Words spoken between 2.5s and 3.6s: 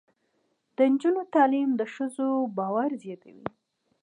باور زیاتوي.